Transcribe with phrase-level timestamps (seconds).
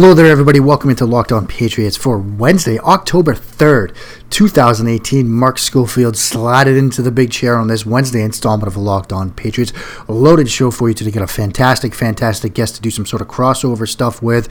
[0.00, 0.60] Hello there, everybody.
[0.60, 3.96] Welcome into Locked On Patriots for Wednesday, October 3rd,
[4.30, 5.28] 2018.
[5.28, 9.72] Mark Schofield slided into the big chair on this Wednesday installment of Locked On Patriots.
[10.06, 11.10] A loaded show for you today.
[11.10, 14.48] Got a fantastic, fantastic guest to do some sort of crossover stuff with.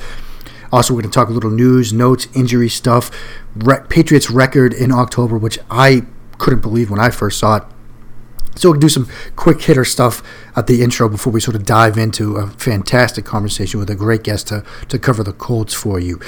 [0.74, 3.10] Also, we're going to talk a little news, notes, injury stuff.
[3.56, 6.08] Re- Patriots record in October, which I
[6.40, 7.64] couldn't believe when I first saw it.
[8.58, 10.24] So we'll do some quick hitter stuff
[10.56, 14.24] at the intro before we sort of dive into a fantastic conversation with a great
[14.24, 16.20] guest to, to cover the Colts for you.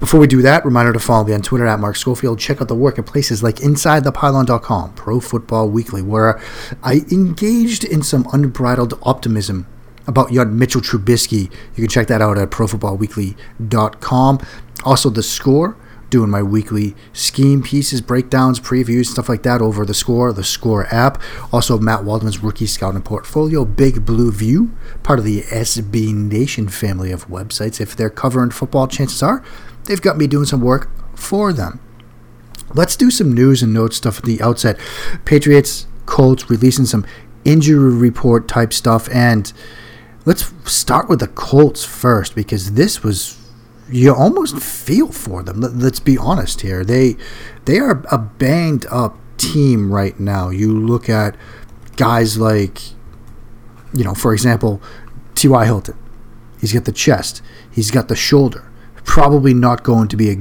[0.00, 2.38] Before we do that, reminder to follow me on Twitter at Mark Schofield.
[2.38, 6.40] Check out the work at places like InsideThePylon.com, Pro Football Weekly, where
[6.82, 9.66] I engaged in some unbridled optimism
[10.06, 11.50] about young Mitchell Trubisky.
[11.74, 14.46] You can check that out at ProFootballWeekly.com.
[14.84, 15.76] Also, the score
[16.10, 20.86] doing my weekly scheme pieces, breakdowns, previews, stuff like that over the Score, the Score
[20.92, 21.20] app.
[21.52, 24.70] Also, Matt Waldman's rookie scouting portfolio, Big Blue View,
[25.02, 27.80] part of the SB Nation family of websites.
[27.80, 29.42] If they're covering football, chances are
[29.84, 31.80] they've got me doing some work for them.
[32.74, 34.78] Let's do some news and notes stuff at the outset.
[35.24, 37.06] Patriots, Colts releasing some
[37.44, 39.52] injury report type stuff, and
[40.24, 43.45] let's start with the Colts first because this was
[43.90, 45.60] you almost feel for them.
[45.60, 46.84] Let's be honest here.
[46.84, 47.16] They
[47.64, 50.50] they are a banged up team right now.
[50.50, 51.36] You look at
[51.96, 52.80] guys like,
[53.92, 54.80] you know, for example,
[55.34, 55.64] T.Y.
[55.64, 55.96] Hilton.
[56.60, 57.42] He's got the chest.
[57.70, 58.70] He's got the shoulder.
[59.04, 60.36] Probably not going to be a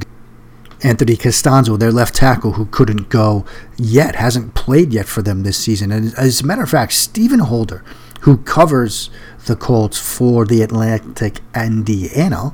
[0.84, 3.46] Anthony Castonzo, their left tackle, who couldn't go
[3.78, 5.92] yet, hasn't played yet for them this season.
[5.92, 7.84] And as a matter of fact, Stephen Holder,
[8.22, 9.10] who covers
[9.46, 12.54] the Colts for the Athletic Indiana,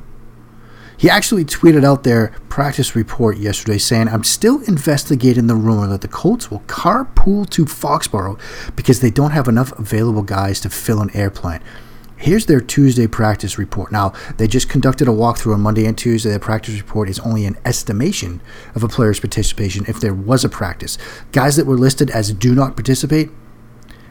[1.02, 6.02] he actually tweeted out their practice report yesterday saying, I'm still investigating the rumor that
[6.02, 8.40] the Colts will carpool to Foxborough
[8.76, 11.60] because they don't have enough available guys to fill an airplane.
[12.18, 13.92] Here's their Tuesday practice report.
[13.92, 16.30] Now, they just conducted a walkthrough on Monday and Tuesday.
[16.30, 18.40] Their practice report is only an estimation
[18.76, 21.00] of a player's participation if there was a practice.
[21.32, 23.32] Guys that were listed as do not participate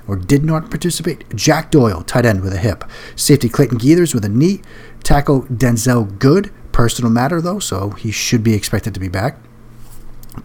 [0.09, 2.83] or did not participate Jack Doyle, tight end with a hip.
[3.15, 4.61] Safety Clayton Geathers with a knee.
[5.05, 9.37] Tackle Denzelle Good personal matter, though, so he should be expected to be back.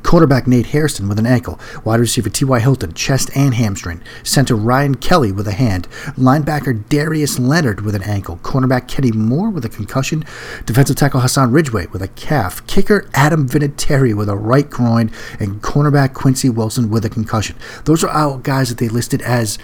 [0.01, 1.59] Quarterback Nate Hairston with an ankle.
[1.83, 2.59] Wide receiver T.Y.
[2.59, 4.01] Hilton, chest and hamstring.
[4.23, 5.87] Center Ryan Kelly with a hand.
[6.17, 8.37] Linebacker Darius Leonard with an ankle.
[8.37, 10.25] Cornerback Kenny Moore with a concussion.
[10.65, 12.65] Defensive tackle Hassan Ridgeway with a calf.
[12.65, 15.11] Kicker Adam Vinatieri with a right groin.
[15.39, 17.55] And cornerback Quincy Wilson with a concussion.
[17.85, 19.59] Those are all guys that they listed as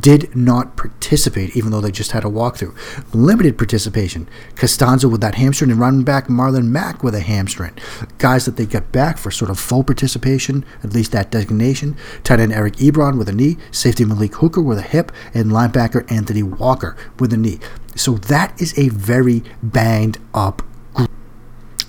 [0.00, 2.74] did not participate, even though they just had a walkthrough.
[3.14, 4.28] Limited participation.
[4.54, 7.72] Castonzo with that hamstring and running back Marlon Mack with a hamstring.
[8.18, 11.96] Guys that they got back for sort of full participation, at least that designation.
[12.24, 13.56] Tight end Eric Ebron with a knee.
[13.70, 15.12] Safety Malik Hooker with a hip.
[15.34, 17.58] And linebacker Anthony Walker with a knee.
[17.94, 20.62] So that is a very banged up
[20.94, 21.10] group.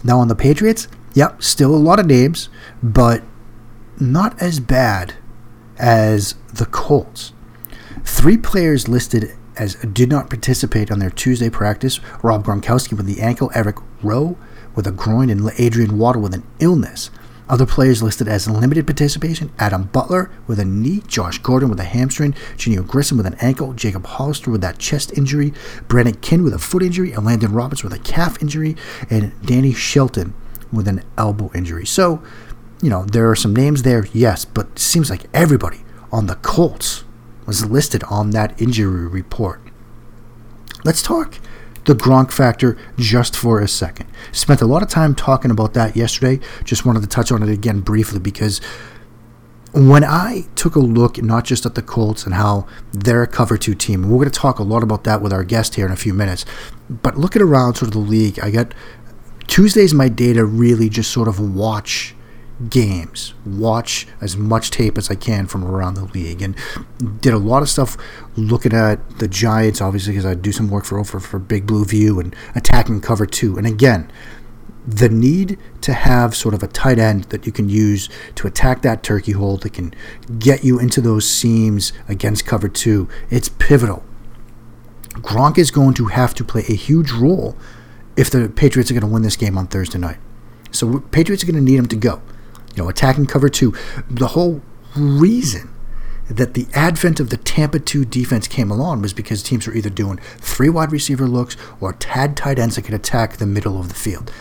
[0.04, 2.50] Now on the Patriots, yep, still a lot of names,
[2.82, 3.24] but
[4.00, 5.16] not as bad
[5.78, 7.34] as the Colts.
[8.12, 13.22] Three players listed as did not participate on their Tuesday practice Rob Gronkowski with the
[13.22, 14.38] ankle, Eric Rowe
[14.76, 17.12] with a groin, and Adrian Waddle with an illness.
[17.48, 21.86] Other players listed as limited participation Adam Butler with a knee, Josh Gordon with a
[21.86, 25.54] hamstring, Geneo Grissom with an ankle, Jacob Hollister with that chest injury,
[25.88, 28.76] Brandon King with a foot injury, and Landon Roberts with a calf injury,
[29.10, 30.34] and Danny Shelton
[30.74, 31.86] with an elbow injury.
[31.86, 32.22] So,
[32.82, 36.36] you know, there are some names there, yes, but it seems like everybody on the
[36.36, 37.06] Colts
[37.50, 39.60] was listed on that injury report.
[40.86, 41.40] Let's talk
[41.86, 44.08] the Gronk factor just for a second.
[44.32, 46.40] Spent a lot of time talking about that yesterday.
[46.64, 48.62] Just wanted to touch on it again briefly because
[49.72, 53.58] when I took a look not just at the Colts and how they're a cover
[53.58, 55.92] two team, we're going to talk a lot about that with our guest here in
[55.92, 56.46] a few minutes.
[56.88, 58.76] But looking around sort of the league, I got
[59.48, 62.14] Tuesday's my day to really just sort of watch
[62.68, 66.56] games, watch as much tape as I can from around the league, and
[67.22, 67.96] did a lot of stuff
[68.36, 71.86] looking at the Giants, obviously, because I do some work for for, for Big Blue
[71.86, 73.58] View and attacking cover two.
[73.58, 74.12] And again,
[74.86, 78.82] the need to have sort of a tight end that you can use to attack
[78.82, 79.94] that turkey hole that can
[80.38, 84.04] get you into those seams against cover two, it's pivotal.
[85.14, 87.56] Gronk is going to have to play a huge role
[88.16, 90.18] if the Patriots are going to win this game on Thursday night.
[90.72, 92.22] So Patriots are going to need him to go
[92.76, 93.74] you know, attacking cover two.
[94.10, 94.62] The whole
[94.96, 95.74] reason
[96.30, 99.90] that the advent of the Tampa 2 defense came along was because teams were either
[99.90, 103.90] doing three wide receiver looks or tad tight ends that could attack the middle of
[103.90, 104.32] the field.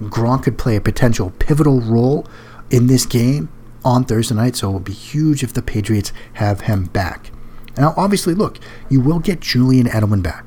[0.00, 2.26] Gronk could play a potential pivotal role
[2.70, 3.48] in this game
[3.84, 7.30] on Thursday night, so it would be huge if the Patriots have him back.
[7.76, 10.44] Now, obviously, look, you will get Julian Edelman back.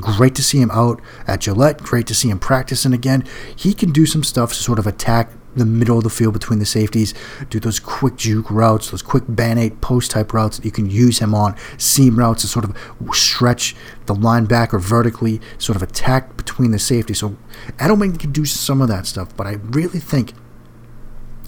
[0.00, 1.82] Great to see him out at Gillette.
[1.82, 3.24] Great to see him practicing again.
[3.54, 6.58] He can do some stuff to sort of attack the middle of the field between
[6.58, 7.14] the safeties,
[7.50, 10.90] do those quick juke routes, those quick band aid post type routes that you can
[10.90, 12.76] use him on, seam routes to sort of
[13.12, 13.76] stretch
[14.06, 17.18] the linebacker vertically, sort of attack between the safeties.
[17.18, 17.36] So
[17.78, 20.32] Edelman can do some of that stuff, but I really think,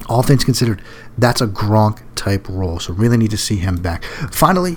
[0.06, 0.82] all things considered,
[1.16, 2.78] that's a Gronk type role.
[2.78, 4.04] So really need to see him back.
[4.04, 4.76] Finally,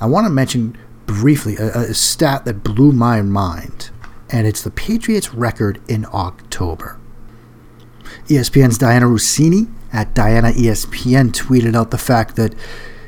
[0.00, 0.76] I want to mention
[1.06, 3.90] briefly a, a stat that blew my mind,
[4.28, 6.98] and it's the Patriots' record in October.
[8.26, 12.54] ESPN's Dianna Russini at Diana ESPN tweeted out the fact that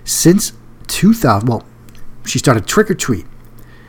[0.05, 0.53] since
[0.87, 1.65] 2000, well,
[2.25, 3.27] she started trick or treat.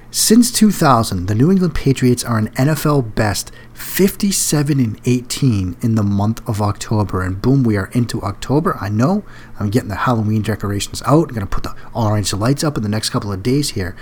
[0.09, 6.03] Since 2000, the New England Patriots are an NFL best 57 and 18 in the
[6.03, 7.21] month of October.
[7.21, 8.77] And boom, we are into October.
[8.79, 9.23] I know
[9.59, 11.27] I'm getting the Halloween decorations out.
[11.27, 13.95] I'm going to put the orange lights up in the next couple of days here.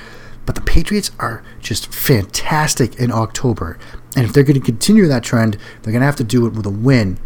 [0.46, 3.78] But the Patriots are just fantastic in October.
[4.16, 6.54] And if they're going to continue that trend, they're going to have to do it
[6.54, 7.18] with a win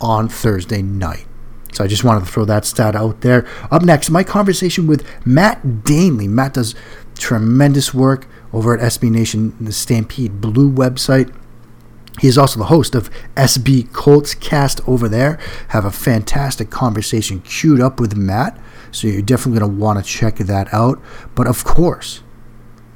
[0.00, 1.26] on Thursday night.
[1.72, 3.46] So I just wanted to throw that stat out there.
[3.70, 6.28] Up next, my conversation with Matt Danely.
[6.28, 6.74] Matt does
[7.16, 11.34] tremendous work over at SB Nation, the Stampede Blue website.
[12.20, 15.38] He is also the host of SB Colts Cast over there.
[15.68, 18.58] Have a fantastic conversation queued up with Matt,
[18.90, 21.00] so you're definitely going to want to check that out.
[21.34, 22.22] But of course,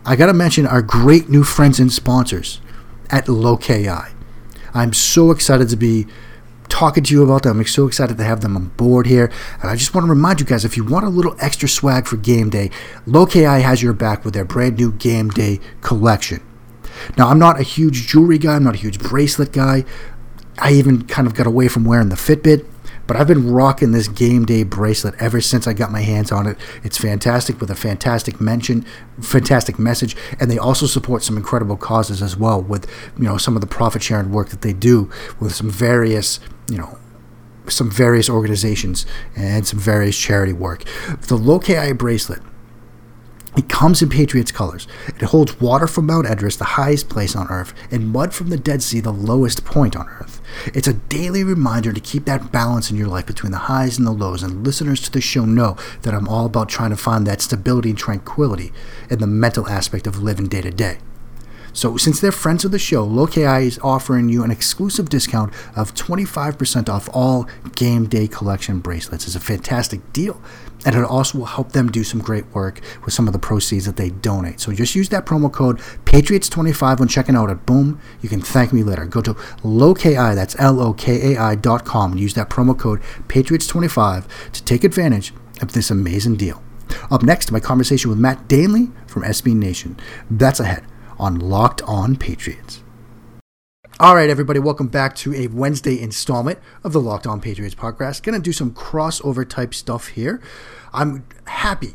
[0.04, 2.60] I got to mention our great new friends and sponsors
[3.10, 4.12] at Lokai.
[4.74, 6.06] I'm so excited to be
[6.68, 7.60] talking to you about them.
[7.60, 9.30] I'm so excited to have them on board here.
[9.60, 12.06] And I just want to remind you guys if you want a little extra swag
[12.06, 12.70] for game day,
[13.06, 16.42] Lokai has your back with their brand new game day collection.
[17.16, 19.84] Now, I'm not a huge jewelry guy, I'm not a huge bracelet guy.
[20.58, 22.66] I even kind of got away from wearing the Fitbit.
[23.06, 26.46] But I've been rocking this game day bracelet ever since I got my hands on
[26.46, 26.56] it.
[26.82, 28.84] It's fantastic with a fantastic mention,
[29.20, 33.54] fantastic message, and they also support some incredible causes as well with you know some
[33.54, 35.10] of the profit sharing work that they do
[35.40, 36.40] with some various
[36.70, 36.98] you know
[37.68, 39.06] some various organizations
[39.36, 40.84] and some various charity work.
[41.08, 42.42] The Lokai bracelet
[43.56, 44.88] it comes in Patriots colors.
[45.08, 48.56] It holds water from Mount Everest, the highest place on Earth, and mud from the
[48.56, 50.40] Dead Sea, the lowest point on Earth.
[50.66, 54.06] It's a daily reminder to keep that balance in your life between the highs and
[54.06, 57.26] the lows, and listeners to the show know that I'm all about trying to find
[57.26, 58.72] that stability and tranquility
[59.10, 60.98] in the mental aspect of living day to day.
[61.72, 65.94] So, since they're friends of the show, Lokai is offering you an exclusive discount of
[65.94, 69.26] 25% off all game day collection bracelets.
[69.26, 70.40] It's a fantastic deal,
[70.84, 73.86] and it also will help them do some great work with some of the proceeds
[73.86, 74.60] that they donate.
[74.60, 77.98] So, just use that promo code Patriots25 when checking out at Boom.
[78.20, 79.06] You can thank me later.
[79.06, 82.78] Go to LoKI, that's L O K A I dot com, and use that promo
[82.78, 85.32] code Patriots25 to take advantage
[85.62, 86.62] of this amazing deal.
[87.10, 89.96] Up next, my conversation with Matt Danely from SB Nation.
[90.30, 90.84] That's ahead
[91.22, 92.82] on Locked On Patriots.
[94.00, 98.24] All right, everybody, welcome back to a Wednesday installment of the Locked On Patriots podcast.
[98.24, 100.42] Going to do some crossover type stuff here.
[100.92, 101.94] I'm happy.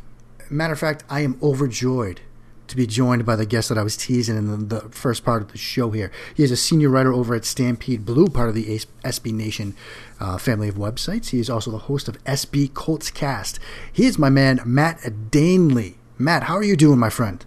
[0.50, 2.22] Matter of fact, I am overjoyed
[2.68, 5.42] to be joined by the guest that I was teasing in the, the, first part
[5.42, 6.10] of the show here.
[6.34, 9.76] He is a senior writer over at Stampede Blue, part of the SB Nation
[10.22, 11.32] uh, family of websites.
[11.32, 13.60] He is also the host of SB Colts Cast.
[13.92, 15.96] He is my man, Matt Danely.
[16.18, 17.46] Matt, how are you doing, my friend?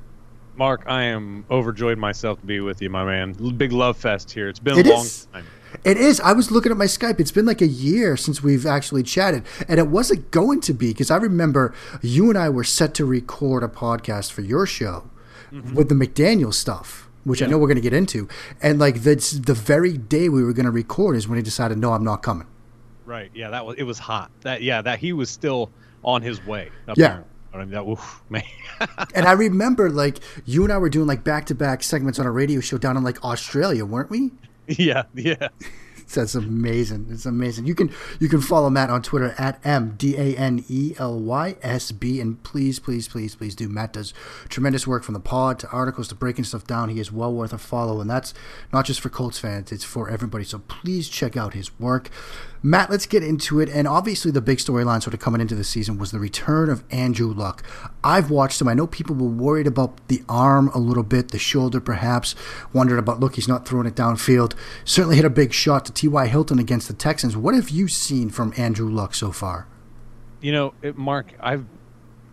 [0.60, 3.32] Mark, I am overjoyed myself to be with you, my man.
[3.56, 4.46] Big love fest here.
[4.46, 5.26] It's been a it long is.
[5.32, 5.46] time.
[5.84, 6.20] It is.
[6.20, 7.18] I was looking at my Skype.
[7.18, 10.88] It's been like a year since we've actually chatted, and it wasn't going to be
[10.88, 15.08] because I remember you and I were set to record a podcast for your show
[15.50, 15.74] mm-hmm.
[15.74, 17.46] with the McDaniel stuff, which yeah.
[17.46, 18.28] I know we're going to get into.
[18.60, 21.78] And like the the very day we were going to record is when he decided,
[21.78, 22.46] no, I'm not coming.
[23.06, 23.30] Right.
[23.32, 23.48] Yeah.
[23.48, 23.76] That was.
[23.78, 24.30] It was hot.
[24.42, 24.60] That.
[24.60, 24.82] Yeah.
[24.82, 25.70] That he was still
[26.04, 26.70] on his way.
[26.86, 27.02] Apparently.
[27.02, 27.22] Yeah.
[27.52, 28.42] I mean, that, oof, man.
[29.14, 32.26] and I remember, like, you and I were doing like back to back segments on
[32.26, 34.32] a radio show down in like Australia, weren't we?
[34.78, 35.48] Yeah, yeah.
[36.14, 37.06] That's amazing.
[37.10, 37.66] It's amazing.
[37.66, 41.18] You can you can follow Matt on Twitter at M D A N E L
[41.18, 42.20] Y S B.
[42.20, 43.68] And please, please, please, please do.
[43.68, 44.12] Matt does
[44.48, 46.88] tremendous work from the pod to articles to breaking stuff down.
[46.88, 48.00] He is well worth a follow.
[48.00, 48.34] And that's
[48.72, 50.44] not just for Colts fans, it's for everybody.
[50.44, 52.10] So please check out his work.
[52.62, 53.70] Matt, let's get into it.
[53.70, 56.84] And obviously, the big storyline sort of coming into the season was the return of
[56.90, 57.64] Andrew Luck.
[58.04, 58.68] I've watched him.
[58.68, 62.34] I know people were worried about the arm a little bit, the shoulder perhaps,
[62.74, 64.52] wondered about, look, he's not throwing it downfield.
[64.84, 66.26] Certainly hit a big shot to T.Y.
[66.26, 67.36] Hilton against the Texans.
[67.36, 69.66] What have you seen from Andrew Luck so far?
[70.40, 71.66] You know, Mark, I've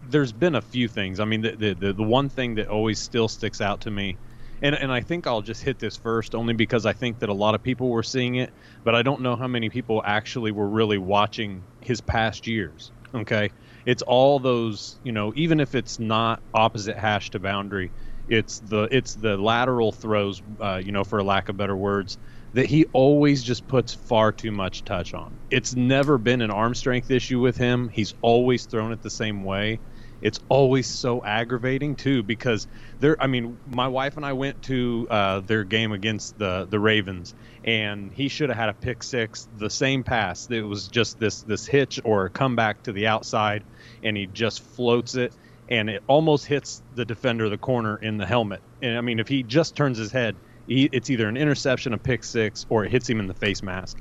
[0.10, 1.20] there's been a few things.
[1.20, 4.18] I mean, the, the, the, the one thing that always still sticks out to me
[4.62, 7.34] and and I think I'll just hit this first only because I think that a
[7.34, 8.52] lot of people were seeing it,
[8.84, 12.92] but I don't know how many people actually were really watching his past years.
[13.14, 13.52] Okay,
[13.86, 17.92] it's all those you know, even if it's not opposite hash to boundary,
[18.30, 22.18] It's the it's the lateral throws, uh, you know, for lack of better words,
[22.54, 25.39] that he always just puts far too much touch on.
[25.50, 27.89] It's never been an arm strength issue with him.
[27.89, 29.80] He's always thrown it the same way.
[30.22, 32.68] It's always so aggravating too because
[33.00, 33.16] there.
[33.22, 37.36] I mean, my wife and I went to uh, their game against the the Ravens,
[37.63, 40.50] and he should have had a pick six, the same pass.
[40.50, 43.63] It was just this this hitch or comeback to the outside,
[44.01, 45.36] and he just floats it,
[45.70, 48.63] and it almost hits the defender, the corner in the helmet.
[48.82, 50.38] And I mean, if he just turns his head,
[50.68, 53.98] it's either an interception, a pick six, or it hits him in the face mask.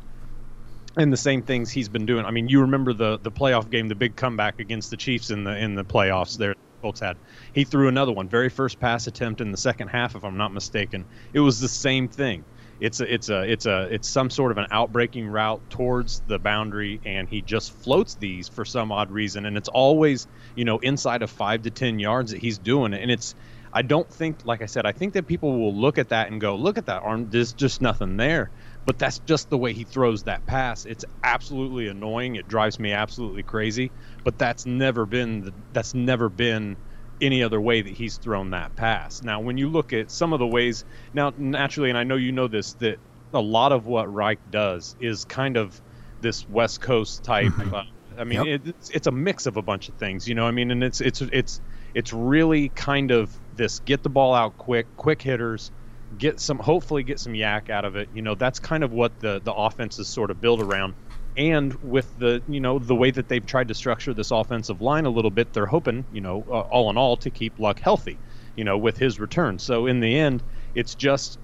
[0.97, 2.25] And the same things he's been doing.
[2.25, 5.45] I mean, you remember the the playoff game, the big comeback against the Chiefs in
[5.45, 6.39] the in the playoffs.
[6.39, 7.17] There, Colts had.
[7.53, 10.53] He threw another one, very first pass attempt in the second half, if I'm not
[10.53, 11.05] mistaken.
[11.33, 12.45] It was the same thing.
[12.79, 16.39] It's a it's a it's a it's some sort of an outbreaking route towards the
[16.39, 20.79] boundary, and he just floats these for some odd reason, and it's always you know
[20.79, 23.35] inside of five to ten yards that he's doing it, and it's
[23.77, 26.41] I don't think, like I said, I think that people will look at that and
[26.41, 27.29] go, look at that arm.
[27.29, 28.51] There's just nothing there.
[28.87, 30.87] But that's just the way he throws that pass.
[30.87, 32.37] It's absolutely annoying.
[32.37, 33.91] It drives me absolutely crazy.
[34.25, 36.79] But that's never been the, that's never been
[37.21, 39.23] any other way that he's thrown that pass.
[39.23, 42.33] Now, when you look at some of the ways, now naturally, and I know you
[42.33, 42.99] know this, that
[43.35, 45.79] a lot of what Reich does is kind of
[46.23, 47.53] this West Coast type.
[47.53, 47.75] Mm-hmm.
[47.75, 47.83] Uh,
[48.17, 48.47] I mean, yep.
[48.47, 50.47] it, it's it's a mix of a bunch of things, you know.
[50.47, 51.61] I mean, and it's it's it's
[51.93, 55.71] it's really kind of this get the ball out quick, quick hitters,
[56.19, 58.09] get some hopefully get some YAC out of it.
[58.15, 60.95] You know, that's kind of what the the offense is sort of built around.
[61.37, 65.05] And with the you know the way that they've tried to structure this offensive line
[65.05, 68.19] a little bit, they're hoping you know uh, all in all to keep Luck healthy.
[68.57, 69.59] You know, with his return.
[69.59, 70.43] So in the end,
[70.75, 71.39] it's just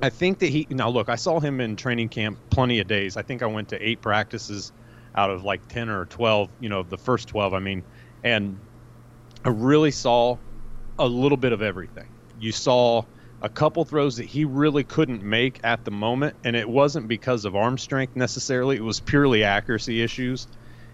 [0.00, 1.08] I think that he now look.
[1.08, 3.16] I saw him in training camp plenty of days.
[3.16, 4.72] I think I went to eight practices
[5.14, 6.50] out of like ten or twelve.
[6.58, 7.52] You know, the first twelve.
[7.54, 7.84] I mean,
[8.24, 8.58] and
[9.44, 10.38] I really saw
[10.98, 12.08] a little bit of everything.
[12.38, 13.04] You saw
[13.40, 17.44] a couple throws that he really couldn't make at the moment, and it wasn't because
[17.44, 18.76] of arm strength necessarily.
[18.76, 20.46] It was purely accuracy issues.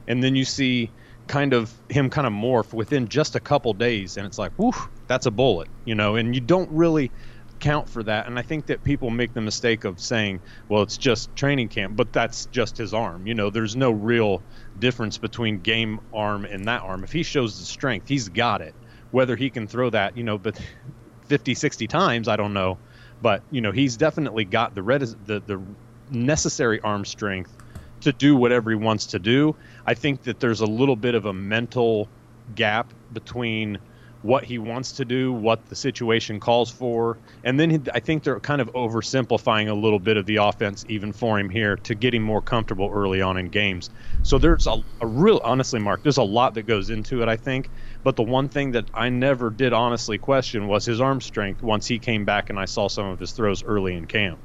[0.06, 0.90] And then you see
[1.26, 4.72] kind of him kind of morph within just a couple days, and it's like, whew,
[5.06, 6.16] that's a bullet, you know.
[6.16, 7.10] And you don't really
[7.60, 8.26] count for that.
[8.26, 11.96] And I think that people make the mistake of saying, well, it's just training camp,
[11.96, 13.26] but that's just his arm.
[13.26, 14.42] You know, there's no real
[14.78, 17.04] difference between game arm and that arm.
[17.04, 18.74] If he shows the strength, he's got it
[19.10, 20.60] whether he can throw that, you know, but
[21.26, 22.78] 50, 60 times, I don't know.
[23.20, 25.60] But, you know, he's definitely got the, red, the, the
[26.10, 27.56] necessary arm strength
[28.00, 29.56] to do whatever he wants to do.
[29.86, 32.08] I think that there's a little bit of a mental
[32.54, 33.78] gap between
[34.22, 38.40] what he wants to do, what the situation calls for, and then I think they're
[38.40, 42.14] kind of oversimplifying a little bit of the offense even for him here to get
[42.14, 43.90] him more comfortable early on in games.
[44.24, 47.28] So there's a, a real, honestly, Mark, there's a lot that goes into it.
[47.28, 47.70] I think,
[48.02, 51.86] but the one thing that I never did honestly question was his arm strength once
[51.86, 54.38] he came back and I saw some of his throws early in camp.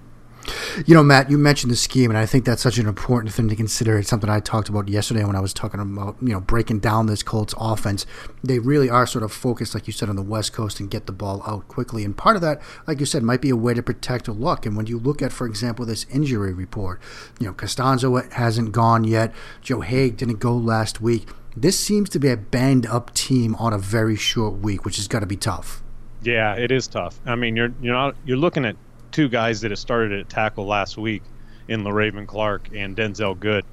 [0.86, 3.48] You know, Matt, you mentioned the scheme, and I think that's such an important thing
[3.50, 3.98] to consider.
[3.98, 7.06] It's something I talked about yesterday when I was talking about, you know, breaking down
[7.06, 8.06] this Colts offense.
[8.44, 11.06] They really are sort of focused, like you said, on the West Coast and get
[11.06, 12.04] the ball out quickly.
[12.04, 14.66] And part of that, like you said, might be a way to protect a Luck.
[14.66, 17.00] And when you look at, for example, this injury report,
[17.40, 19.34] you know, Castonzo hasn't gone yet.
[19.62, 21.28] Joe Haeg didn't go last week.
[21.56, 25.08] This seems to be a banged up team on a very short week, which has
[25.08, 25.84] got to be tough.
[26.24, 27.20] Yeah, it is tough.
[27.26, 28.76] I mean, you're you're not you're looking at
[29.12, 31.22] two guys that have started at tackle last week
[31.68, 33.66] in Le'Raven Clark and Denzelle Good.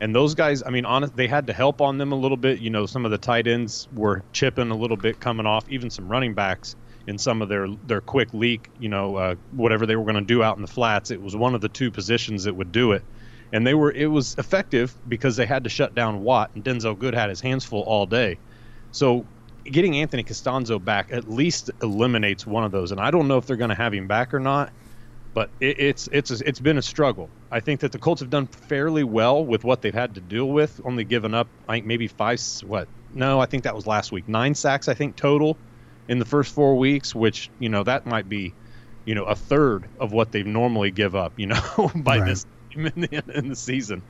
[0.00, 2.60] And those guys, I mean, honest, they had to help on them a little bit.
[2.60, 5.90] You know, some of the tight ends were chipping a little bit coming off, even
[5.90, 6.76] some running backs
[7.06, 8.68] in some of their their quick leak.
[8.78, 11.36] You know, uh, whatever they were going to do out in the flats, it was
[11.36, 13.04] one of the two positions that would do it.
[13.52, 16.98] And they were it was effective because they had to shut down Watt and Denzelle
[16.98, 18.38] Good had his hands full all day.
[18.92, 19.24] So
[19.64, 22.92] getting Anthony Castonzo back at least eliminates one of those.
[22.92, 24.72] And I don't know if they're going to have him back or not
[25.36, 27.28] but it, it's it's it's been a struggle.
[27.50, 30.48] I think that the Colts have done fairly well with what they've had to deal
[30.48, 30.80] with.
[30.82, 32.40] Only given up, I think maybe five.
[32.64, 32.88] What?
[33.12, 34.28] No, I think that was last week.
[34.28, 35.58] Nine sacks, I think total,
[36.08, 37.14] in the first four weeks.
[37.14, 38.54] Which you know that might be,
[39.04, 41.38] you know, a third of what they normally give up.
[41.38, 42.26] You know, by right.
[42.28, 42.46] this
[42.94, 44.02] in the, in the season.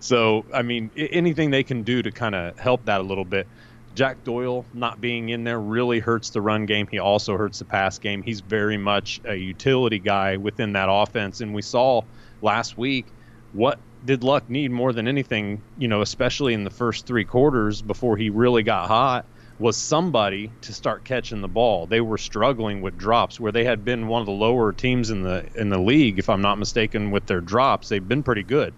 [0.00, 3.46] So I mean, anything they can do to kind of help that a little bit.
[3.94, 6.88] Jack Doyle not being in there really hurts the run game.
[6.90, 8.22] He also hurts the pass game.
[8.22, 11.40] He's very much a utility guy within that offense.
[11.40, 12.02] And we saw
[12.40, 13.06] last week
[13.52, 17.82] what did Luck need more than anything, you know, especially in the first three quarters
[17.82, 19.26] before he really got hot,
[19.58, 21.86] was somebody to start catching the ball.
[21.86, 25.22] They were struggling with drops where they had been one of the lower teams in
[25.22, 27.88] the in the league, if I'm not mistaken, with their drops.
[27.88, 28.74] They've been pretty good.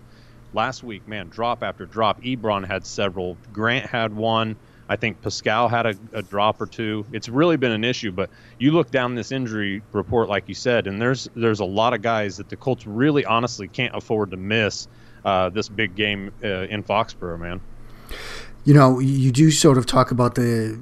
[0.52, 2.22] Last week, man, drop after drop.
[2.22, 3.36] Ebron had several.
[3.52, 4.56] Grant had one.
[4.88, 7.04] I think Pascal had a, a, drop or two.
[7.10, 8.12] It's really been an issue.
[8.12, 8.30] But
[8.60, 12.02] you look down this injury report, like you said, and there's there's a lot of
[12.02, 14.86] guys that the Colts really honestly can't afford to miss
[15.24, 17.60] uh, this big game uh, in Foxborough, man.
[18.66, 20.78] You know, you do sort of talk about the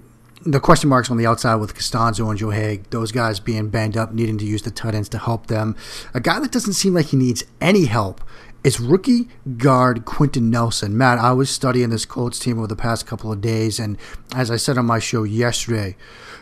[0.46, 3.96] the question marks on the outside with Castonzo and Joe Haeg, those guys being banged
[3.96, 5.74] up, needing to use the tight ends to help them.
[6.12, 8.20] A guy that doesn't seem like he needs any help
[8.62, 10.96] is rookie guard Quenton Nelson.
[10.96, 13.98] Matt, I was studying this Colts team over the past couple of days, and
[14.34, 15.96] as I said on my show yesterday,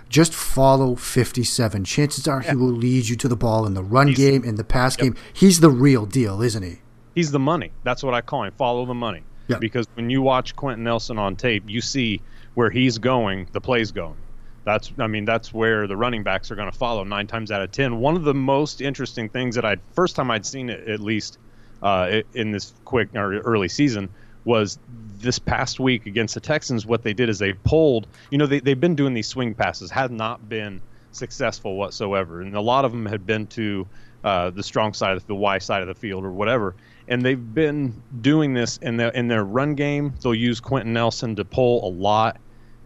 [0.08, 1.84] just follow 57.
[1.84, 2.50] Chances are yeah.
[2.50, 4.96] he will lead you to the ball in the run He's, game, in the pass
[4.96, 5.04] yep.
[5.04, 5.16] game.
[5.32, 6.78] He's the real deal, isn't he?
[7.14, 7.72] He's the money.
[7.82, 8.52] That's what I call him.
[8.56, 9.22] Follow the money.
[9.52, 9.60] Yep.
[9.60, 12.20] Because when you watch Quenton Nelson on tape, you see
[12.54, 14.16] where he's going, the play's going.
[14.64, 17.62] That's, I mean, that's where the running backs are going to follow nine times out
[17.62, 17.98] of ten.
[17.98, 21.38] One of the most interesting things that I first time I'd seen it, at least
[21.82, 24.08] uh, in this quick or early season,
[24.44, 24.78] was
[25.18, 26.86] this past week against the Texans.
[26.86, 29.90] What they did is they pulled, you know, they they've been doing these swing passes,
[29.90, 30.80] had not been
[31.10, 33.86] successful whatsoever, and a lot of them had been to
[34.22, 36.76] uh, the strong side of the Y side of the field or whatever
[37.08, 40.14] and they've been doing this in their in their run game.
[40.22, 42.38] They'll use Quenton Nelson to pull a lot,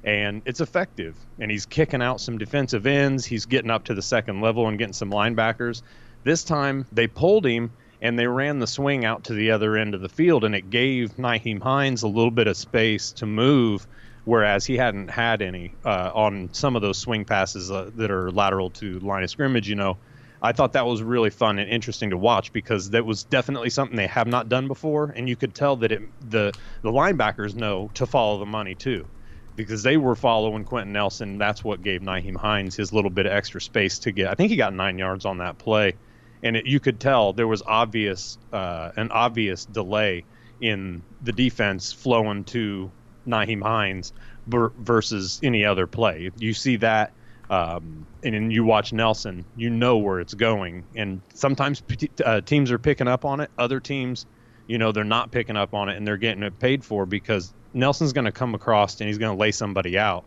[0.05, 1.17] and it's effective.
[1.39, 3.25] And he's kicking out some defensive ends.
[3.25, 5.83] He's getting up to the second level and getting some linebackers.
[6.25, 7.71] This time they pulled him
[8.03, 10.71] and they ran the swing out to the other end of the field, and it
[10.71, 13.87] gave Nyheim Hines a little bit of space to move.
[14.25, 18.33] Whereas he hadn't had any uh, on some of those swing passes uh, that are
[18.33, 19.99] lateral to line of scrimmage, you know,
[20.43, 23.97] I thought that was really fun and interesting to watch because that was definitely something
[23.97, 26.53] they have not done before, and you could tell that it, the
[26.83, 29.09] the linebackers know to follow the money too,
[29.55, 31.39] because they were following Quenton Nelson.
[31.39, 34.29] That's what gave Nyheim Hines his little bit of extra space to get.
[34.29, 35.95] I think he got nine yards on that play,
[36.43, 40.25] and it, you could tell there was obvious uh, an obvious delay
[40.61, 42.91] in the defense flowing to
[43.27, 44.13] Nyheim Hines
[44.47, 46.31] versus any other play.
[46.39, 47.13] You see that
[47.51, 50.85] um, and then you watch Nelson, you know where it's going.
[50.97, 51.83] And sometimes
[52.25, 53.51] uh, teams are picking up on it.
[53.59, 54.27] Other teams,
[54.67, 57.53] you know, they're not picking up on it and they're getting it paid for because
[57.73, 60.25] Nelson's going to come across and he's going to lay somebody out.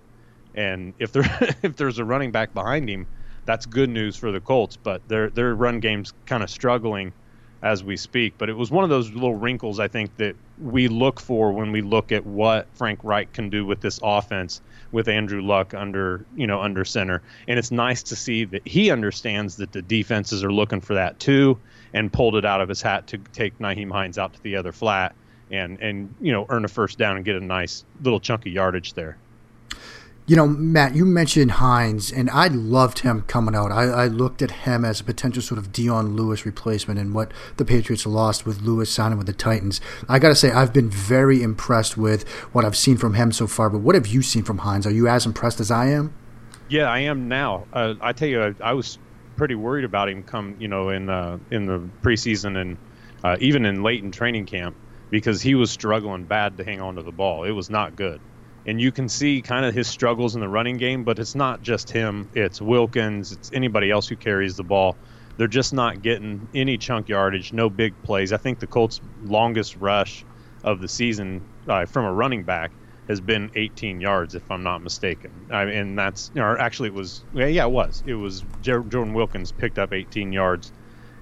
[0.55, 1.23] And if there
[1.63, 3.05] if there's a running back behind him,
[3.45, 4.77] that's good news for the Colts.
[4.77, 7.12] But their their run game's kind of struggling
[7.62, 8.36] as we speak.
[8.38, 11.71] But it was one of those little wrinkles I think that we look for when
[11.71, 16.25] we look at what Frank Reich can do with this offense with Andrew Luck under
[16.36, 17.21] you know under center.
[17.47, 21.19] And it's nice to see that he understands that the defenses are looking for that
[21.19, 21.60] too,
[21.93, 24.71] and pulled it out of his hat to take Nyheim Hines out to the other
[24.71, 25.15] flat
[25.52, 28.52] and and you know earn a first down and get a nice little chunk of
[28.52, 29.17] yardage there.
[30.29, 33.71] You know, Matt, you mentioned Hines, and I loved him coming out.
[33.71, 37.31] I, I, looked at him as a potential sort of Dion Lewis replacement and what
[37.57, 39.81] the Patriots lost with Lewis signing with the Titans.
[40.07, 43.47] I got to say, I've been very impressed with what I've seen from him so
[43.47, 43.71] far.
[43.71, 44.85] But what have you seen from Hines?
[44.85, 46.13] Are you as impressed as I am?
[46.67, 47.65] Yeah, I am now.
[47.73, 48.99] Uh, I tell you, I, I, was
[49.35, 52.77] pretty worried about him come, you know, in uh, in the preseason and
[53.23, 54.75] uh, even in late in training camp
[55.09, 57.45] because he was struggling bad to hang on to the ball.
[57.45, 58.21] It was not good
[58.65, 61.61] and you can see kind of his struggles in the running game, but it's not
[61.61, 62.29] just him.
[62.33, 63.31] It's Wilkins.
[63.31, 64.97] It's anybody else who carries the ball.
[65.37, 68.33] They're just not getting any chunk yardage, no big plays.
[68.33, 70.25] I think the Colts' longest rush
[70.63, 72.71] of the season uh, from a running back
[73.07, 75.47] has been 18 yards, if I'm not mistaken.
[75.49, 78.03] I and that's, or actually, it was, yeah, yeah, it was.
[78.05, 80.71] It was Jordan Wilkins picked up 18 yards,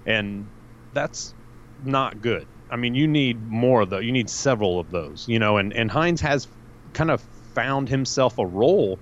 [0.06, 0.50] and
[0.93, 1.34] that's
[1.82, 2.47] not good.
[2.69, 4.04] I mean, you need more of those.
[4.04, 5.58] You need several of those, you know.
[5.58, 6.47] And and Hines has
[6.98, 7.22] kind of
[7.54, 9.00] found himself a role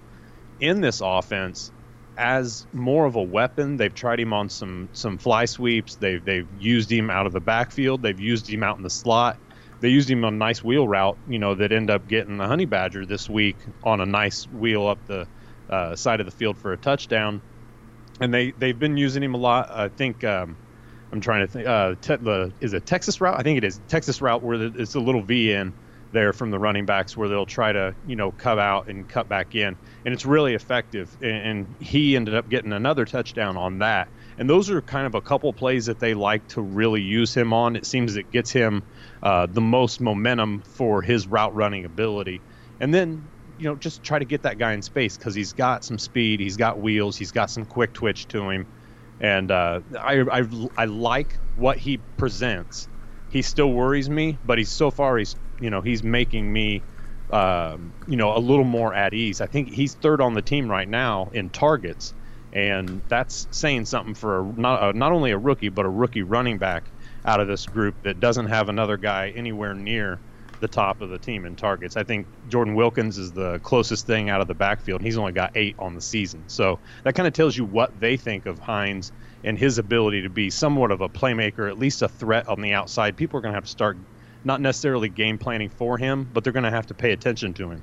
[0.59, 1.71] in this offense
[2.17, 3.77] as more of a weapon.
[3.77, 5.95] They've tried him on some some fly sweeps.
[5.95, 8.03] They've they've used him out of the backfield.
[8.03, 9.39] They've used him out in the slot.
[9.79, 12.47] They used him on a nice wheel route, you know, that end up getting the
[12.47, 15.27] honey badger this week on a nice wheel up the
[15.69, 17.41] uh, side of the field for a touchdown.
[18.19, 19.69] And they they've been using him a lot.
[19.71, 20.57] I think um,
[21.13, 21.67] I'm trying to think.
[21.67, 23.39] Uh, te- the is it Texas route?
[23.39, 25.73] I think it is Texas route where it's a little V in
[26.15, 29.29] there from the running backs where they'll try to you know cut out and cut
[29.29, 29.77] back in.
[30.03, 31.15] And it's really effective.
[31.21, 34.07] And, he ended up getting another touchdown on that.
[34.37, 37.53] And those are kind of a couple plays that they like to really use him
[37.53, 37.75] on.
[37.75, 38.83] It seems it gets him
[39.21, 42.41] uh, the most momentum for his route running ability.
[42.79, 45.83] And then you know just try to get that guy in space because he's got
[45.85, 48.65] some speed he's got wheels he's got some quick twitch to him.
[49.19, 50.43] And uh, I, I,
[50.75, 52.89] I like what he presents.
[53.29, 56.85] He still worries me but he's so far he's you know he's making me
[57.31, 59.41] um, you know a little more at ease.
[59.41, 62.13] I think he's third on the team right now in targets,
[62.53, 66.23] and that's saying something for a, not a, not only a rookie but a rookie
[66.23, 66.91] running back
[67.25, 70.21] out of this group that doesn't have another guy anywhere near
[70.61, 71.97] the top of the team in targets.
[71.97, 75.01] I think Jordan Wilkins is the closest thing out of the backfield.
[75.01, 76.45] He's only got eight on the season.
[76.47, 79.11] So that kind of tells you what they think of Hines
[79.43, 82.73] and his ability to be somewhat of a playmaker, at least a threat on the
[82.73, 83.17] outside.
[83.17, 83.97] People are going to have to start
[84.45, 87.71] not necessarily game planning for him, but they're going to have to pay attention to
[87.71, 87.81] him.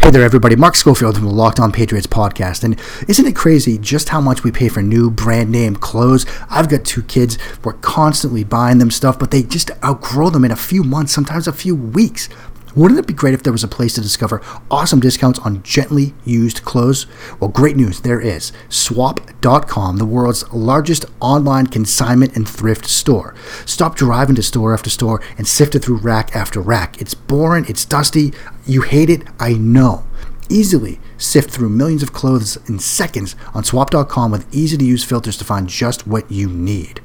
[0.00, 0.56] Hey there, everybody.
[0.56, 2.64] Mark Schofield from the Locked On Patriots podcast.
[2.64, 6.26] And isn't it crazy just how much we pay for new brand name clothes?
[6.50, 7.38] I've got two kids.
[7.62, 11.46] We're constantly buying them stuff, but they just outgrow them in a few months, sometimes
[11.46, 12.28] a few weeks.
[12.74, 16.14] Wouldn't it be great if there was a place to discover awesome discounts on gently
[16.24, 17.06] used clothes?
[17.38, 18.50] Well, great news, there is.
[18.70, 23.34] Swap.com, the world's largest online consignment and thrift store.
[23.66, 27.00] Stop driving to store after store and sifting through rack after rack.
[27.00, 28.32] It's boring, it's dusty.
[28.66, 30.04] You hate it, I know.
[30.48, 35.36] Easily sift through millions of clothes in seconds on swap.com with easy to use filters
[35.36, 37.00] to find just what you need.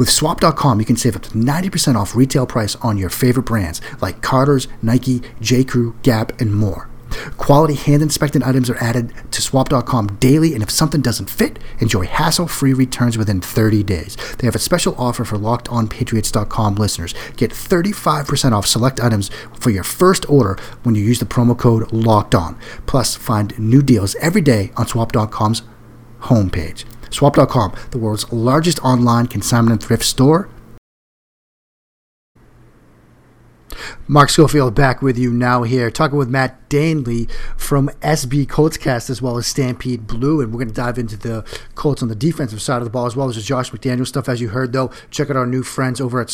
[0.00, 3.82] With swap.com, you can save up to 90% off retail price on your favorite brands
[4.00, 6.88] like Carter's, Nike, J.Crew, Gap, and more.
[7.36, 12.06] Quality hand inspected items are added to swap.com daily, and if something doesn't fit, enjoy
[12.06, 14.16] hassle free returns within 30 days.
[14.38, 17.12] They have a special offer for locked on patriots.com listeners.
[17.36, 21.92] Get 35% off select items for your first order when you use the promo code
[21.92, 22.58] locked on.
[22.86, 25.60] Plus, find new deals every day on swap.com's
[26.20, 26.86] homepage.
[27.10, 30.48] Swap.com, the world's largest online consignment thrift store.
[34.06, 39.22] Mark Schofield back with you now here, talking with Matt Danely from SB Coltscast as
[39.22, 40.40] well as Stampede Blue.
[40.40, 41.44] And we're going to dive into the
[41.76, 44.28] Colts on the defensive side of the ball as well as the Josh McDaniel stuff.
[44.28, 46.28] As you heard, though, check out our new friends over at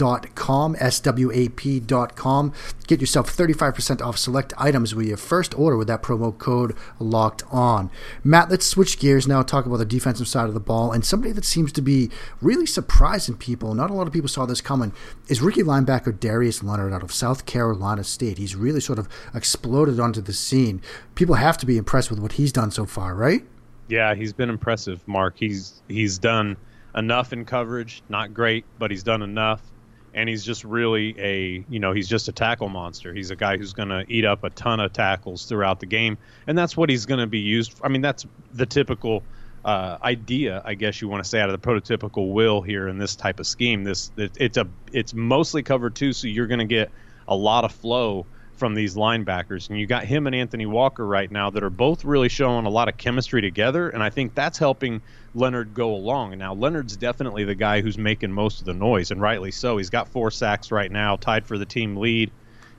[0.00, 2.52] swap.com, swap.com.
[2.86, 7.42] Get yourself 35% off select items with your first order with that promo code locked
[7.50, 7.90] on.
[8.24, 10.90] Matt, let's switch gears now, talk about the defensive side of the ball.
[10.92, 12.10] And somebody that seems to be
[12.40, 14.92] really surprising people, not a lot of people saw this coming,
[15.28, 18.38] is rookie linebacker Darius Leonard out of South Carolina State.
[18.38, 20.82] He's really sort of exploded onto the scene.
[21.14, 23.44] People have to be impressed with what he's done so far, right?
[23.88, 25.34] Yeah, he's been impressive, Mark.
[25.36, 26.56] He's he's done
[26.94, 29.62] enough in coverage, not great, but he's done enough.
[30.12, 33.14] And he's just really a, you know, he's just a tackle monster.
[33.14, 36.18] He's a guy who's going to eat up a ton of tackles throughout the game,
[36.46, 37.74] and that's what he's going to be used.
[37.74, 37.86] For.
[37.86, 39.22] I mean, that's the typical
[39.64, 42.98] uh, idea, I guess you want to say, out of the prototypical will here in
[42.98, 43.84] this type of scheme.
[43.84, 46.90] This it, it's a it's mostly covered too, so you're going to get
[47.28, 48.26] a lot of flow
[48.60, 49.70] from these linebackers.
[49.70, 52.70] And you got him and Anthony Walker right now that are both really showing a
[52.70, 53.88] lot of chemistry together.
[53.88, 55.00] And I think that's helping
[55.34, 56.36] Leonard go along.
[56.38, 59.76] Now Leonard's definitely the guy who's making most of the noise, and rightly so.
[59.76, 62.30] He's got four sacks right now, tied for the team lead.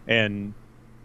[0.07, 0.53] And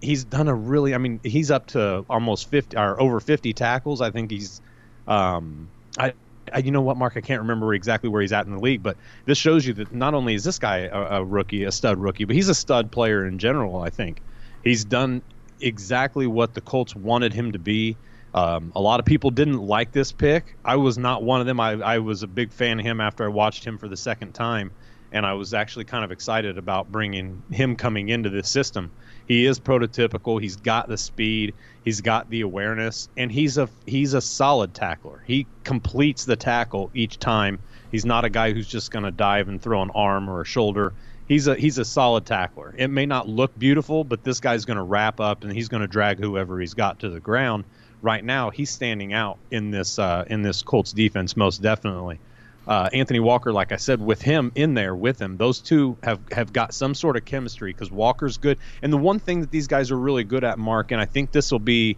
[0.01, 4.01] he's done a really, I mean, he's up to almost 50 or over 50 tackles.
[4.01, 4.61] I think he's,
[5.07, 6.15] um, I,
[6.53, 7.15] I, you know what, Mark?
[7.17, 9.93] I can't remember exactly where he's at in the league, but this shows you that
[9.93, 12.91] not only is this guy a, a rookie, a stud rookie, but he's a stud
[12.91, 13.81] player in general.
[13.81, 14.21] I think
[14.63, 15.23] he's done
[15.61, 17.97] exactly what the Colts wanted him to be.
[18.37, 20.57] Um, a lot of people didn't like this pick.
[20.63, 21.59] I was not one of them.
[21.59, 24.35] I, I was a big fan of him after I watched him for the second
[24.35, 24.73] time,
[25.11, 28.91] and I was actually kind of excited about bringing him coming into this system.
[29.27, 30.39] He is prototypical.
[30.39, 31.55] He's got the speed.
[31.83, 35.23] He's got the awareness, and he's a he's a solid tackler.
[35.27, 37.59] He completes the tackle each time.
[37.91, 40.45] He's not a guy who's just going to dive and throw an arm or a
[40.45, 40.93] shoulder
[41.27, 42.75] he's a he's a solid tackler.
[42.77, 45.81] It may not look beautiful, but this guy's going to wrap up and he's going
[45.81, 47.65] to drag whoever he's got to the ground.
[48.03, 52.21] Right now, he's standing out in this uh, in this Colts defense most definitely.
[52.67, 56.21] Uh, Anthony Walker, like I said, with him in there with him, those two have
[56.33, 58.59] have got some sort of chemistry because Walker's good.
[58.83, 61.31] And the one thing that these guys are really good at, Mark, and I think
[61.31, 61.97] this will be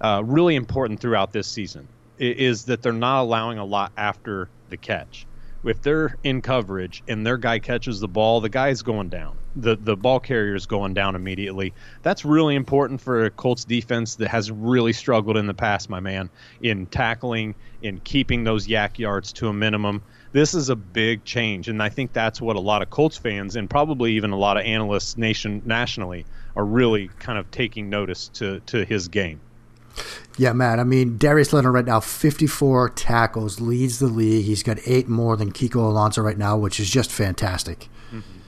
[0.00, 4.76] uh, really important throughout this season, is that they're not allowing a lot after the
[4.76, 5.26] catch
[5.64, 9.36] if they're in coverage and their guy catches the ball, the guy's going down.
[9.54, 11.74] The the ball carrier is going down immediately.
[12.02, 16.00] That's really important for a Colts defense that has really struggled in the past, my
[16.00, 16.30] man,
[16.62, 20.02] in tackling, in keeping those YAC yards to a minimum.
[20.32, 23.56] This is a big change, and I think that's what a lot of Colts fans
[23.56, 26.24] and probably even a lot of analysts nation nationally
[26.56, 29.40] are really kind of taking notice to to his game.
[30.38, 30.80] Yeah, man.
[30.80, 34.44] I mean, Darius Leonard right now, 54 tackles, leads the league.
[34.46, 37.88] He's got eight more than Kiko Alonso right now, which is just fantastic.
[38.10, 38.38] Mm-hmm.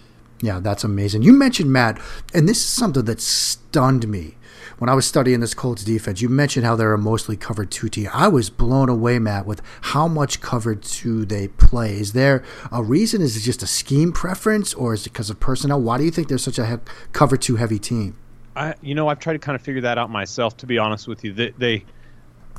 [0.41, 1.23] Yeah, that's amazing.
[1.23, 2.01] You mentioned Matt,
[2.33, 4.37] and this is something that stunned me
[4.79, 6.21] when I was studying this Colts defense.
[6.21, 8.09] You mentioned how they're a mostly covered two team.
[8.13, 11.99] I was blown away, Matt, with how much covered two they play.
[11.99, 12.43] Is there
[12.73, 13.23] a reason?
[13.23, 15.81] Is it just a scheme preference, or is it because of personnel?
[15.81, 16.77] Why do you think they're such a he-
[17.13, 18.17] cover two heavy team?
[18.57, 20.57] I, you know, I've tried to kind of figure that out myself.
[20.59, 21.85] To be honest with you, they, they,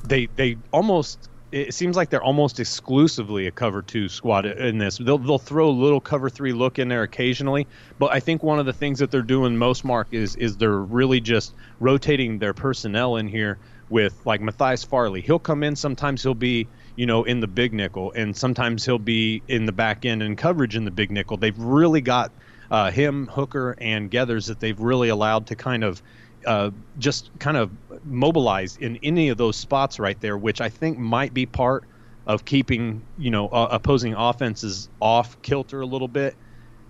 [0.04, 4.98] they, they almost it seems like they're almost exclusively a cover two squad in this.
[4.98, 7.66] They'll they'll throw a little cover three look in there occasionally,
[7.98, 10.82] but I think one of the things that they're doing most, Mark, is is they're
[10.82, 13.58] really just rotating their personnel in here
[13.90, 15.22] with like Matthias Farley.
[15.22, 15.78] He'll come in.
[15.78, 19.72] Sometimes he'll be you know in the big nickel, and sometimes he'll be in the
[19.72, 21.38] back end and coverage in the big nickel.
[21.38, 22.32] They've really got
[22.72, 26.02] uh, him, Hooker, and Geathers that they've really allowed to kind of
[26.46, 27.72] uh, just kind of
[28.06, 31.84] mobilize in any of those spots right there, which I think might be part
[32.28, 36.36] of keeping you know uh, opposing offenses off kilter a little bit.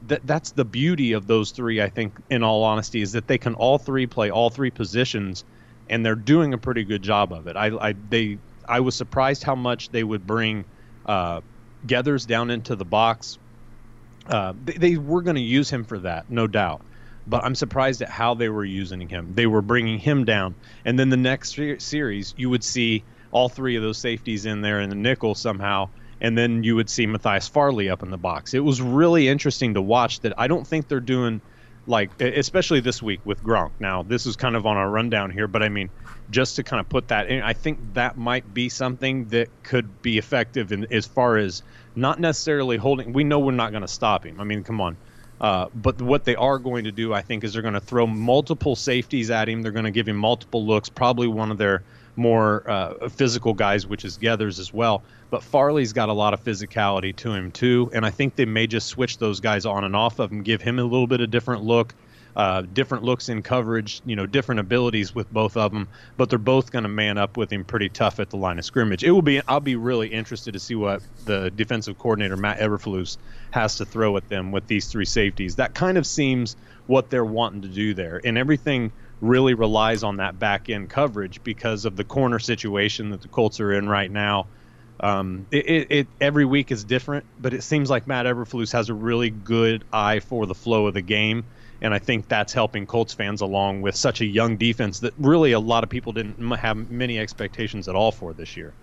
[0.08, 1.82] That that's the beauty of those three.
[1.82, 5.44] I think, in all honesty, is that they can all three play all three positions,
[5.90, 7.56] and they're doing a pretty good job of it.
[7.56, 10.66] I, I they I was surprised how much they would bring
[11.06, 11.42] uh,
[11.88, 13.38] Geathers down into the box.
[14.28, 16.82] Uh, they, they were going to use him for that, no doubt
[17.28, 19.34] but I'm surprised at how they were using him.
[19.34, 23.76] They were bringing him down, and then the next series you would see all three
[23.76, 25.90] of those safeties in there in the nickel somehow,
[26.22, 28.54] and then you would see Matthias Farley up in the box.
[28.54, 30.20] It was really interesting to watch.
[30.22, 31.42] That I don't think they're doing
[31.88, 33.72] like, especially this week with Gronk.
[33.80, 35.90] Now this is kind of on a rundown here, but I mean,
[36.30, 40.02] just to kind of put that in, I think that might be something that could
[40.02, 41.64] be effective in as far as
[41.96, 43.14] not necessarily holding.
[43.14, 44.40] We know we're not going to stop him.
[44.40, 44.98] I mean, come on
[45.40, 48.08] uh, but what they are going to do, I think, is they're going to throw
[48.08, 49.62] multiple safeties at him.
[49.62, 50.90] They're going to give him multiple looks.
[50.90, 51.84] Probably one of their
[52.16, 55.04] more uh, physical guys, which is Geathers as well.
[55.30, 58.68] But Farley's got a lot of physicality to him too, and I think they may
[58.68, 61.30] just switch those guys on and off of him, give him a little bit of
[61.30, 61.94] different look
[62.36, 66.38] uh, different looks in coverage, you know, different abilities with both of them, but they're
[66.38, 69.04] both going to man up with him pretty tough at the line of scrimmage.
[69.04, 69.42] It will be.
[69.48, 73.18] I'll be really interested to see what the defensive coordinator Matt Eberflus
[73.52, 75.56] has to throw at them with these three safeties.
[75.56, 80.18] That kind of seems what they're wanting to do there, and everything really relies on
[80.18, 84.12] that back end coverage because of the corner situation that the Colts are in right
[84.12, 84.48] now.
[85.00, 88.90] Um, it, it, it, every week is different, but it seems like Matt Eberflus has
[88.90, 91.46] a really good eye for the flow of the game
[91.86, 95.52] and I think that's helping Colts fans along with such a young defense that really
[95.52, 98.74] a lot of people didn't have many expectations at all for this year.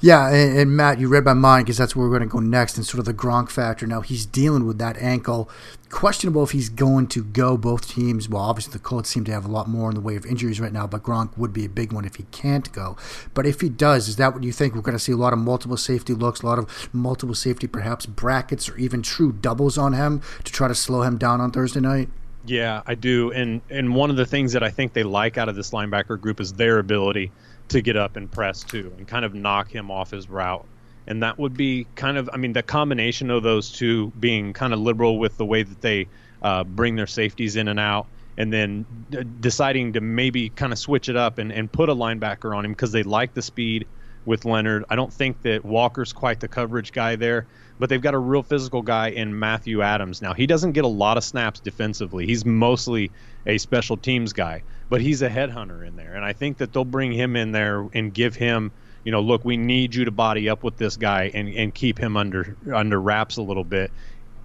[0.00, 2.38] Yeah, and, and, Matt, you read my mind because that's where we're going to go
[2.38, 3.86] next, and sort of the Gronk factor.
[3.86, 5.50] Now he's dealing with that ankle.
[5.88, 7.56] Questionable if he's going to go.
[7.56, 10.14] Both teams, well, obviously the Colts seem to have a lot more in the way
[10.14, 12.96] of injuries right now, but Gronk would be a big one if he can't go.
[13.34, 14.74] But if he does, is that what you think?
[14.74, 17.66] We're going to see a lot of multiple safety looks, a lot of multiple safety,
[17.66, 21.50] perhaps brackets or even true doubles on him to try to slow him down on
[21.50, 22.08] Thursday night.
[22.46, 23.32] Yeah, I do.
[23.32, 26.20] And and one of the things that I think they like out of this linebacker
[26.20, 27.32] group is their ability
[27.68, 30.68] to get up and press too and kind of knock him off his route.
[31.08, 34.72] And that would be kind of I mean the combination of those two being kind
[34.72, 36.08] of liberal with the way that they
[36.42, 40.78] uh, bring their safeties in and out and then d- deciding to maybe kind of
[40.78, 43.88] switch it up and, and put a linebacker on him because they like the speed
[44.24, 44.84] with Leonard.
[44.90, 48.42] I don't think that Walker's quite the coverage guy there but they've got a real
[48.42, 50.22] physical guy in Matthew Adams.
[50.22, 52.26] Now, he doesn't get a lot of snaps defensively.
[52.26, 53.10] He's mostly
[53.46, 56.14] a special teams guy, but he's a headhunter in there.
[56.14, 58.72] And I think that they'll bring him in there and give him,
[59.04, 61.98] you know, look, we need you to body up with this guy and, and keep
[61.98, 63.90] him under under wraps a little bit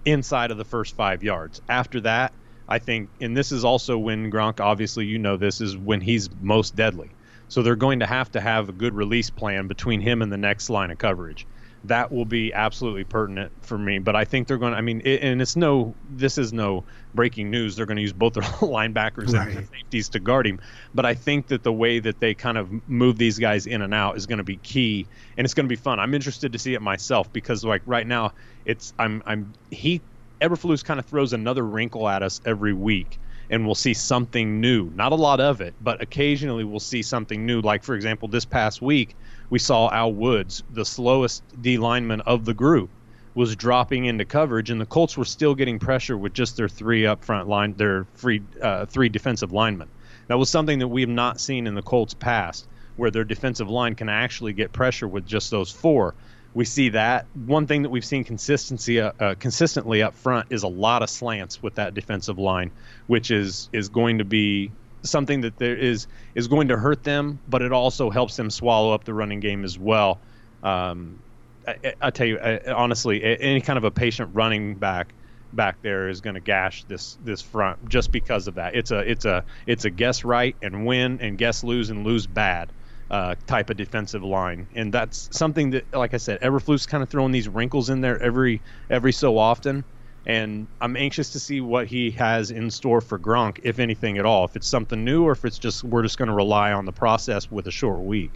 [0.04, 1.60] inside of the first five yards.
[1.68, 2.32] After that,
[2.68, 6.28] I think, and this is also when Gronk, obviously, you know, this is when he's
[6.40, 7.10] most deadly.
[7.48, 10.38] So they're going to have to have a good release plan between him and the
[10.38, 11.46] next line of coverage
[11.84, 13.98] that will be absolutely pertinent for me.
[13.98, 16.84] But I think they're going to, I mean, it, and it's no, this is no
[17.14, 17.74] breaking news.
[17.74, 19.56] They're going to use both their linebackers right.
[19.56, 20.60] and safeties to guard him.
[20.94, 23.92] But I think that the way that they kind of move these guys in and
[23.92, 25.98] out is going to be key, and it's going to be fun.
[25.98, 28.32] I'm interested to see it myself because, like, right now,
[28.64, 30.00] it's, I'm, I'm, he,
[30.40, 33.18] Eberflus kind of throws another wrinkle at us every week
[33.50, 34.90] and we'll see something new.
[34.94, 37.60] Not a lot of it, but occasionally we'll see something new.
[37.60, 39.14] Like, for example, this past week,
[39.52, 42.88] we saw Al Woods, the slowest D lineman of the group,
[43.34, 47.04] was dropping into coverage, and the Colts were still getting pressure with just their three
[47.04, 49.90] up front line, their free, uh, three defensive linemen.
[50.28, 53.68] That was something that we have not seen in the Colts past, where their defensive
[53.68, 56.14] line can actually get pressure with just those four.
[56.54, 57.26] We see that.
[57.34, 61.10] One thing that we've seen consistency uh, uh, consistently up front is a lot of
[61.10, 62.70] slants with that defensive line,
[63.06, 67.38] which is is going to be something that there is is going to hurt them,
[67.48, 70.18] but it also helps them swallow up the running game as well.
[70.62, 71.18] Um,
[71.66, 75.12] I, I, tell you I, honestly, any kind of a patient running back
[75.52, 78.74] back there is going to gash this this front just because of that.
[78.74, 82.26] It's a it's a it's a guess right and win and guess lose and lose
[82.26, 82.70] bad.
[83.10, 87.10] Uh, type of defensive line, and that's something that, like I said, Eberflus kind of
[87.10, 89.84] throwing these wrinkles in there every every so often,
[90.26, 94.24] and I'm anxious to see what he has in store for Gronk, if anything at
[94.24, 94.44] all.
[94.44, 96.92] If it's something new, or if it's just we're just going to rely on the
[96.92, 98.32] process with a short week.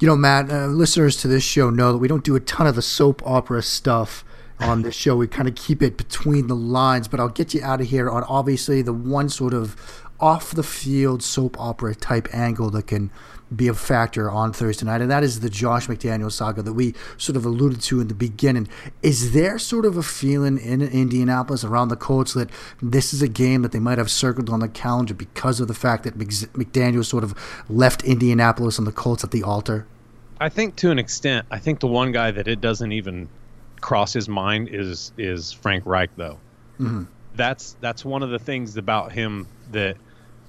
[0.00, 2.66] You know, Matt, uh, listeners to this show know that we don't do a ton
[2.66, 4.24] of the soap opera stuff
[4.60, 5.16] on this show.
[5.16, 8.08] We kind of keep it between the lines, but I'll get you out of here
[8.08, 13.10] on obviously the one sort of off the field soap opera type angle that can
[13.54, 16.94] be a factor on Thursday night, and that is the Josh McDaniel saga that we
[17.16, 18.68] sort of alluded to in the beginning.
[19.02, 22.50] Is there sort of a feeling in Indianapolis around the Colts that
[22.82, 25.74] this is a game that they might have circled on the calendar because of the
[25.74, 27.34] fact that McDaniel sort of
[27.68, 29.86] left Indianapolis and the Colts at the altar?
[30.40, 31.46] I think to an extent.
[31.50, 33.28] I think the one guy that it doesn't even
[33.80, 36.38] cross his mind is is Frank Reich, though.
[36.78, 37.04] Mm-hmm.
[37.34, 39.96] That's that's one of the things about him that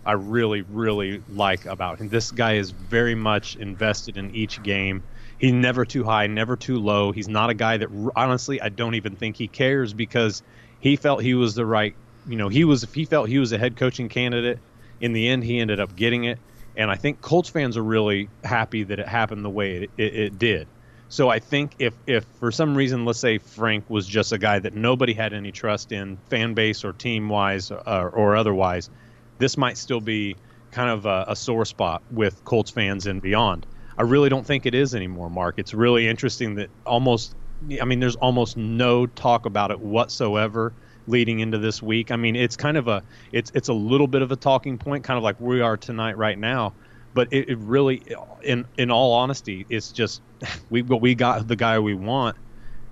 [0.06, 2.10] I really, really like about him.
[2.10, 5.04] This guy is very much invested in each game.
[5.38, 7.12] He's never too high, never too low.
[7.12, 10.42] He's not a guy that honestly I don't even think he cares because
[10.80, 11.96] he felt he was the right.
[12.26, 14.60] You know, he was if he felt he was a head coaching candidate.
[15.02, 16.40] In the end, he ended up getting it,
[16.76, 20.16] and I think Colts fans are really happy that it happened the way it, it,
[20.16, 20.68] it did.
[21.08, 24.60] So I think if if for some reason, let's say Frank was just a guy
[24.60, 28.90] that nobody had any trust in, fan base or team wise uh, or otherwise
[29.40, 30.36] this might still be
[30.72, 33.66] kind of a, a sore spot with Colts fans and beyond.
[33.98, 35.56] I really don't think it is anymore, Mark.
[35.58, 37.36] It's really interesting that almost,
[37.82, 40.74] I mean, there's almost no talk about it whatsoever
[41.08, 42.12] leading into this week.
[42.12, 45.04] I mean, it's kind of a, it's it's a little bit of a talking point,
[45.04, 46.74] kind of like we are tonight right now.
[47.14, 48.04] But it, it really,
[48.44, 50.22] in in all honesty, it's just
[50.70, 52.38] we we got the guy we want,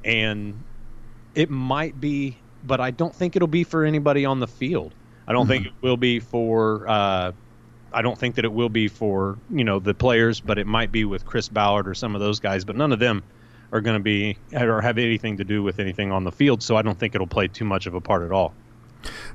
[0.04, 0.66] and
[1.36, 4.96] it might be, but I don't think it'll be for anybody on the field.
[5.28, 5.50] I don't mm-hmm.
[5.50, 6.88] think it will be for.
[6.88, 7.32] Uh,
[7.94, 10.92] I don't think that it will be for you know the players, but it might
[10.92, 12.66] be with Chris Ballard or some of those guys.
[12.66, 13.24] But none of them
[13.72, 16.78] are going to be or have anything to do with anything on the field, so
[16.78, 18.54] I don't think it'll play too much of a part at all.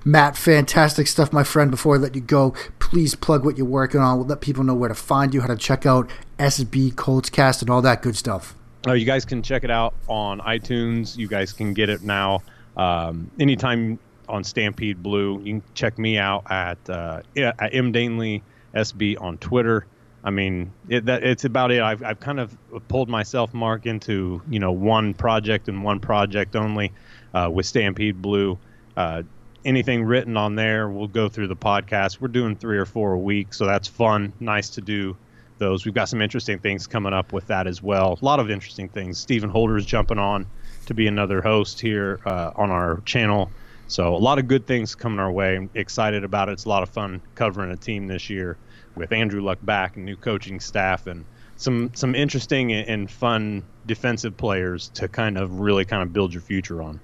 [0.05, 1.71] Matt, fantastic stuff, my friend.
[1.71, 4.19] Before I let you go, please plug what you're working on.
[4.19, 7.63] We'll let people know where to find you, how to check out SB Colts Cast,
[7.63, 8.55] and all that good stuff.
[8.87, 11.17] Oh, you guys can check it out on iTunes.
[11.17, 12.43] You guys can get it now.
[12.77, 15.39] Um, anytime on Stampede Blue.
[15.43, 19.87] You can check me out at uh, at M SB on Twitter.
[20.25, 21.83] I mean, it, that, it's about it.
[21.83, 22.57] I've, I've kind of
[22.89, 26.93] pulled myself, Mark, into you know one project and one project only
[27.35, 28.59] uh, with Stampede Blue.
[28.97, 29.23] Uh,
[29.65, 32.21] anything written on there, we'll go through the podcast.
[32.21, 34.33] We're doing three or four a week, so that's fun.
[34.41, 35.17] Nice to do
[35.59, 35.85] those.
[35.85, 38.19] We've got some interesting things coming up with that as well.
[38.21, 39.19] A lot of interesting things.
[39.19, 40.47] Stephen Holder is jumping on
[40.87, 43.51] to be another host here uh, on our channel.
[43.89, 45.57] So a lot of good things coming our way.
[45.57, 46.53] I'm excited about it.
[46.53, 48.57] It's a lot of fun covering a team this year
[48.95, 51.25] with Andrew Luck back and new coaching staff and
[51.57, 56.43] some some interesting and fun defensive players to kind of really kind of build your
[56.43, 57.01] future on.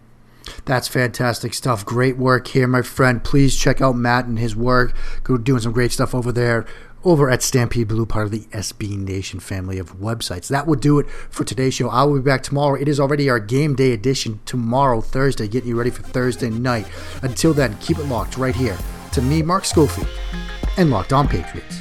[0.64, 1.84] That's fantastic stuff.
[1.84, 3.22] Great work here, my friend.
[3.22, 4.96] Please check out Matt and his work.
[5.22, 6.66] Go doing some great stuff over there
[7.04, 10.48] over at Stampede Blue, part of the SB Nation family of websites.
[10.48, 11.88] That will do it for today's show.
[11.88, 12.80] I will be back tomorrow.
[12.80, 16.86] It is already our game day edition tomorrow, Thursday, getting you ready for Thursday night.
[17.22, 18.76] Until then, keep it locked right here
[19.12, 20.08] to me, Mark Schofield,
[20.76, 21.80] and Locked On Patriots.